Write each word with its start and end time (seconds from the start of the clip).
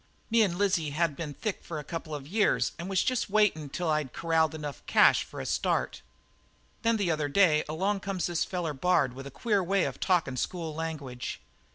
"Me 0.31 0.41
and 0.41 0.57
Lizzie 0.57 0.89
had 0.89 1.15
been 1.15 1.35
thick 1.35 1.63
for 1.63 1.77
a 1.77 1.83
couple 1.83 2.15
of 2.15 2.25
years 2.27 2.71
and 2.79 2.89
was 2.89 3.03
jest 3.03 3.29
waitin' 3.29 3.69
till 3.69 3.87
I'd 3.87 4.13
corralled 4.13 4.55
enough 4.55 4.83
cash 4.87 5.23
for 5.23 5.39
a 5.39 5.45
start. 5.45 6.01
Then 6.81 6.97
the 6.97 7.11
other 7.11 7.27
day 7.29 7.63
along 7.69 7.99
comes 7.99 8.25
this 8.25 8.43
feller 8.43 8.73
Bard 8.73 9.13
with 9.13 9.27
a 9.27 9.29
queer 9.29 9.63
way 9.63 9.83
of 9.83 9.99
talkin' 9.99 10.37
school 10.37 10.73
language. 10.73 11.39